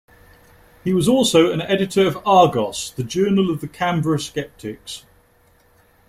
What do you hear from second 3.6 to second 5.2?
the Canberra Skeptics.